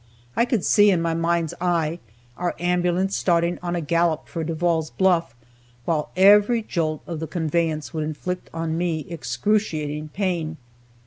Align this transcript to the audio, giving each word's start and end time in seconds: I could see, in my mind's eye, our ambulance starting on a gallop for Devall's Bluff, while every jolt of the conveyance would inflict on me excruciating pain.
I 0.35 0.45
could 0.45 0.65
see, 0.65 0.89
in 0.89 0.99
my 0.99 1.13
mind's 1.13 1.53
eye, 1.61 1.99
our 2.35 2.55
ambulance 2.57 3.15
starting 3.15 3.59
on 3.61 3.75
a 3.75 3.81
gallop 3.81 4.27
for 4.27 4.43
Devall's 4.43 4.89
Bluff, 4.89 5.35
while 5.85 6.09
every 6.15 6.63
jolt 6.63 7.03
of 7.05 7.19
the 7.19 7.27
conveyance 7.27 7.93
would 7.93 8.03
inflict 8.05 8.49
on 8.51 8.79
me 8.79 9.05
excruciating 9.09 10.07
pain. 10.09 10.57